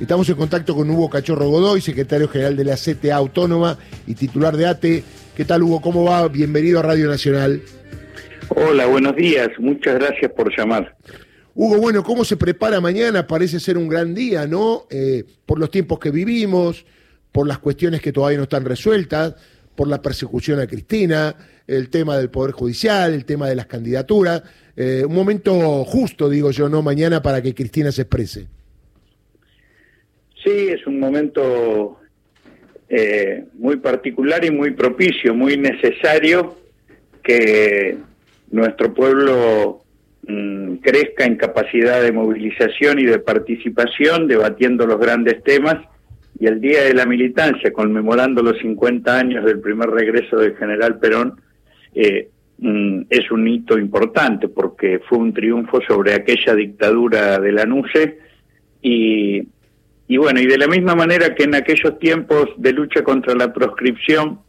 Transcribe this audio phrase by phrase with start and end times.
[0.00, 4.54] Estamos en contacto con Hugo Cachorro Godoy, secretario general de la CTA Autónoma y titular
[4.54, 5.02] de ATE.
[5.34, 5.80] ¿Qué tal, Hugo?
[5.80, 6.28] ¿Cómo va?
[6.28, 7.62] Bienvenido a Radio Nacional.
[8.48, 9.48] Hola, buenos días.
[9.58, 10.94] Muchas gracias por llamar.
[11.54, 13.26] Hugo, bueno, ¿cómo se prepara mañana?
[13.26, 14.86] Parece ser un gran día, ¿no?
[14.90, 16.84] Eh, por los tiempos que vivimos,
[17.32, 19.34] por las cuestiones que todavía no están resueltas,
[19.74, 21.34] por la persecución a Cristina,
[21.66, 24.42] el tema del Poder Judicial, el tema de las candidaturas.
[24.76, 26.82] Eh, un momento justo, digo yo, ¿no?
[26.82, 28.48] Mañana para que Cristina se exprese.
[30.46, 31.98] Sí, es un momento
[32.88, 36.56] eh, muy particular y muy propicio, muy necesario
[37.20, 37.98] que
[38.52, 39.82] nuestro pueblo
[40.22, 45.84] mm, crezca en capacidad de movilización y de participación, debatiendo los grandes temas,
[46.38, 51.00] y el Día de la Militancia, conmemorando los 50 años del primer regreso del general
[51.00, 51.40] Perón,
[51.92, 57.64] eh, mm, es un hito importante porque fue un triunfo sobre aquella dictadura de la
[57.64, 58.18] NUCE
[58.80, 59.48] y
[60.08, 63.52] y bueno, y de la misma manera que en aquellos tiempos de lucha contra la
[63.52, 64.40] proscripción,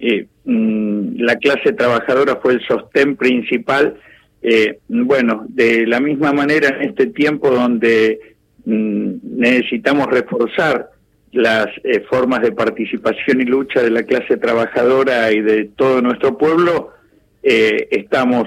[0.00, 3.96] eh, mm, la clase trabajadora fue el sostén principal,
[4.42, 8.18] eh, bueno, de la misma manera en este tiempo donde
[8.64, 10.90] mm, necesitamos reforzar
[11.30, 16.36] las eh, formas de participación y lucha de la clase trabajadora y de todo nuestro
[16.36, 16.92] pueblo,
[17.40, 18.46] estamos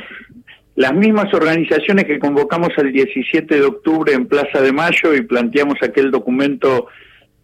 [0.76, 5.76] las mismas organizaciones que convocamos el 17 de octubre en Plaza de Mayo y planteamos
[5.82, 6.88] aquel documento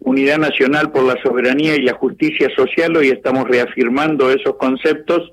[0.00, 5.32] Unidad Nacional por la Soberanía y la Justicia Social, hoy estamos reafirmando esos conceptos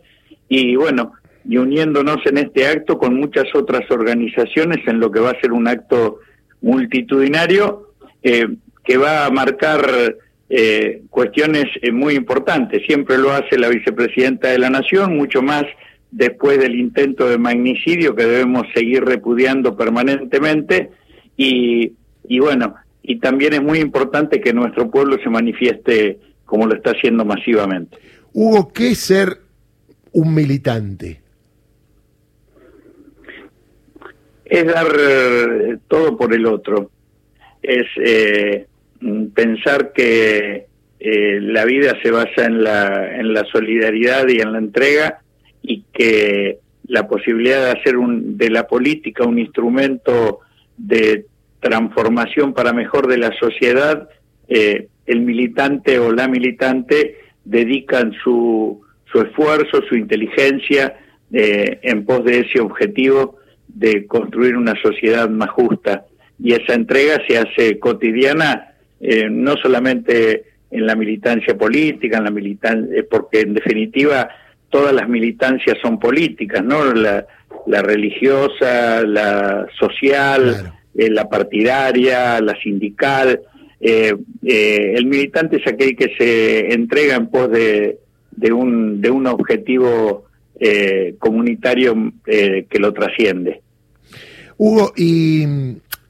[0.49, 1.13] y bueno,
[1.47, 5.51] y uniéndonos en este acto con muchas otras organizaciones en lo que va a ser
[5.51, 6.19] un acto
[6.61, 7.91] multitudinario
[8.23, 8.47] eh,
[8.83, 10.15] que va a marcar
[10.49, 12.83] eh, cuestiones eh, muy importantes.
[12.87, 15.65] Siempre lo hace la vicepresidenta de la Nación, mucho más
[16.15, 20.91] después del intento de magnicidio que debemos seguir repudiando permanentemente
[21.35, 21.91] y,
[22.23, 26.91] y bueno, y también es muy importante que nuestro pueblo se manifieste como lo está
[26.91, 27.97] haciendo masivamente.
[28.31, 29.39] Hugo, ¿qué es ser
[30.13, 31.19] un militante?
[34.45, 36.91] Es dar eh, todo por el otro,
[37.61, 38.67] es eh,
[39.33, 40.67] pensar que
[40.99, 45.24] eh, la vida se basa en la, en la solidaridad y en la entrega
[45.67, 50.41] y que la posibilidad de hacer un, de la política un instrumento
[50.77, 51.25] de
[51.59, 54.07] transformación para mejor de la sociedad,
[54.47, 58.81] eh, el militante o la militante dedican su,
[59.11, 60.95] su esfuerzo, su inteligencia
[61.31, 63.37] eh, en pos de ese objetivo
[63.67, 66.05] de construir una sociedad más justa.
[66.41, 72.31] Y esa entrega se hace cotidiana, eh, no solamente en la militancia política, en la
[72.31, 74.29] militancia, porque en definitiva
[74.75, 76.93] todas las militancias son políticas, ¿no?
[76.93, 77.25] La,
[77.81, 83.39] religiosa, la social, eh, la partidaria, la sindical.
[83.79, 84.13] Eh,
[84.43, 87.99] eh, el militante es aquel que se entrega en pos de,
[88.31, 90.25] de, un, de un objetivo
[91.19, 93.61] comunitario que lo trasciende.
[94.57, 95.45] Hugo, ¿y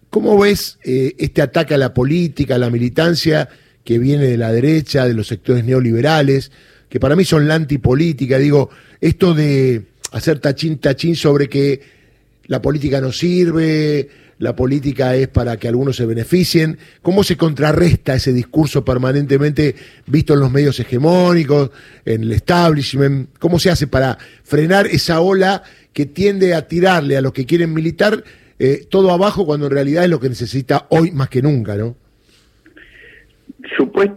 [0.10, 3.48] cómo ves este ataque a la política, a la militancia
[3.84, 6.52] que viene de la derecha, de los sectores neoliberales?
[6.96, 8.70] Que para mí son la antipolítica, digo,
[9.02, 9.82] esto de
[10.14, 11.82] hacer tachín tachín sobre que
[12.46, 14.08] la política no sirve,
[14.40, 19.76] la política es para que algunos se beneficien, ¿cómo se contrarresta ese discurso permanentemente
[20.08, 21.72] visto en los medios hegemónicos,
[22.06, 23.28] en el establishment?
[23.40, 27.74] ¿Cómo se hace para frenar esa ola que tiende a tirarle a los que quieren
[27.74, 28.24] militar
[28.58, 31.98] eh, todo abajo cuando en realidad es lo que necesita hoy más que nunca, ¿no?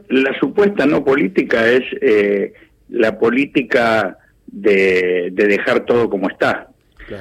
[0.09, 2.53] la supuesta no política es eh,
[2.88, 6.69] la política de, dejar todo como está,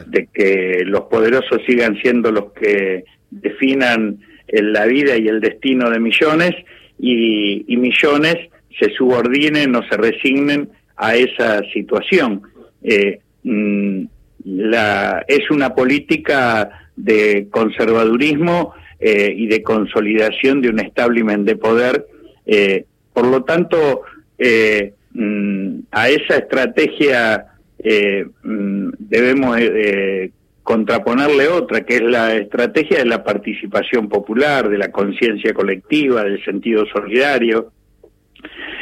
[0.08, 4.20] de que los poderosos sigan siendo los que definan
[4.50, 6.52] la vida y el destino de millones
[7.00, 8.36] y, millones
[8.80, 12.42] se subordinen o se resignen a esa situación.
[12.84, 14.06] Eh, mm,
[14.46, 22.08] la, es una política de conservadurismo eh, y de consolidación de un establishment de poder.
[22.46, 24.02] Eh, por lo tanto,
[24.38, 27.48] eh, Mm, a esa estrategia
[27.80, 30.30] eh, mm, debemos eh,
[30.62, 36.46] contraponerle otra, que es la estrategia de la participación popular, de la conciencia colectiva, del
[36.46, 37.72] sentido solidario,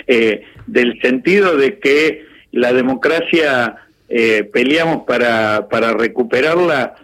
[0.08, 3.78] eh, del sentido de que la democracia
[4.08, 6.96] peleamos para, para recuperarla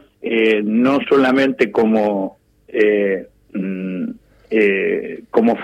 [0.64, 2.38] no solamente como
[3.54, 4.10] mm,
[5.32, 5.58] como,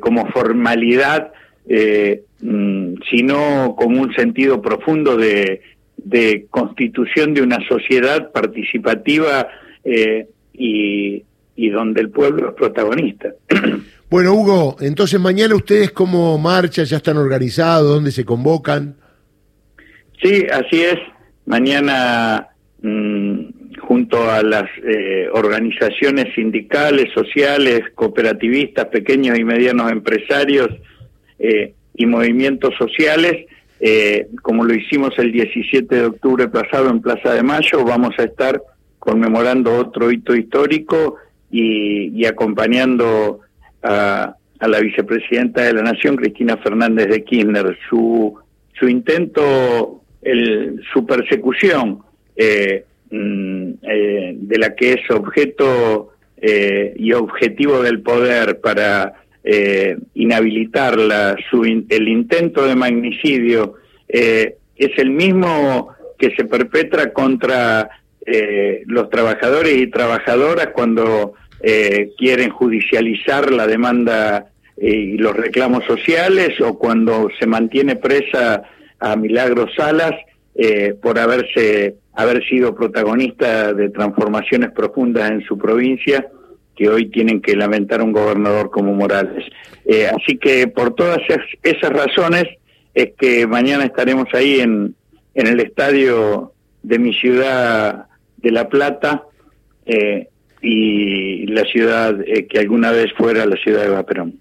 [0.00, 1.32] como formalidad
[1.66, 5.62] Mm, sino como un sentido profundo de,
[6.50, 9.48] constitución de una sociedad participativa
[9.82, 11.24] eh, y,
[11.70, 13.30] donde el pueblo es protagonista.
[14.10, 18.94] Bueno, Hugo, entonces mañana ustedes cómo marchan, ya están organizados, dónde se convocan.
[20.22, 20.98] Sí, así es.
[21.46, 22.46] Mañana,
[22.80, 23.40] mmm,
[23.80, 30.68] junto a las eh, organizaciones sindicales, sociales, cooperativistas, pequeños y medianos empresarios
[31.38, 33.46] eh, y movimientos sociales,
[33.80, 38.24] eh, como lo hicimos el 17 de octubre pasado en Plaza de Mayo, vamos a
[38.24, 38.60] estar
[38.98, 41.16] conmemorando otro hito histórico
[41.50, 43.40] y, acompañando
[43.82, 48.36] a, a, la vicepresidenta de la Nación, Cristina Fernández de Kirchner, su,
[48.78, 52.00] su intento, el, su persecución
[52.34, 53.72] eh, mm,
[54.32, 56.10] de la que es objeto
[56.96, 63.74] y objetivo del poder para eh, inhabilitarla, su, el intento de magnicidio
[64.08, 67.90] eh, es el mismo que se perpetra contra
[68.26, 74.46] eh, los trabajadores y trabajadoras cuando eh, quieren judicializar la demanda
[74.78, 78.62] eh, y los reclamos sociales o cuando se mantiene presa
[78.98, 80.12] a Milagros Salas
[81.02, 86.28] por haberse haber sido protagonista de transformaciones profundas en su provincia
[86.76, 89.44] que hoy tienen que lamentar un gobernador como Morales.
[89.84, 91.18] Eh, así que por todas
[91.62, 92.44] esas razones
[92.94, 94.94] es que mañana estaremos ahí en,
[95.34, 98.06] en el estadio de mi ciudad
[98.36, 99.24] de La Plata
[99.86, 100.28] eh,
[100.62, 104.34] y la ciudad eh, que alguna vez fuera la ciudad de Vaperón.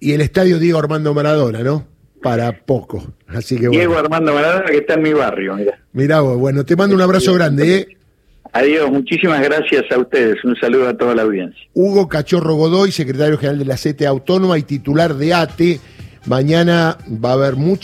[0.00, 1.86] Y el estadio Diego Armando Maradona, ¿no?
[2.22, 3.14] Para poco.
[3.28, 3.96] Así que Diego.
[3.96, 5.54] Armando Maradona que está en mi barrio.
[5.54, 7.95] Mira, Mirá vos, bueno, te mando un abrazo grande, ¿eh?
[8.56, 10.42] Adiós, muchísimas gracias a ustedes.
[10.42, 11.60] Un saludo a toda la audiencia.
[11.74, 15.78] Hugo Cachorro Godoy, secretario general de la CETE Autónoma y titular de ATE.
[16.24, 17.74] Mañana va a haber mucha